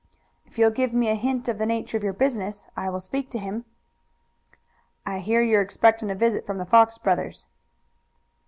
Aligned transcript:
"If 0.47 0.57
you 0.57 0.65
will 0.65 0.71
give 0.71 0.93
me 0.93 1.09
a 1.09 1.13
hint 1.13 1.47
of 1.47 1.59
the 1.59 1.65
nature 1.67 1.95
of 1.95 2.03
your 2.03 2.11
business 2.11 2.67
I 2.75 2.89
will 2.89 2.99
speak 2.99 3.29
to 3.29 3.37
him." 3.37 3.65
"I 5.05 5.19
hear 5.19 5.43
you're 5.43 5.61
expectin' 5.61 6.09
a 6.09 6.15
visit 6.15 6.43
from 6.43 6.57
the 6.57 6.65
Fox 6.65 6.97
brothers." 6.97 7.45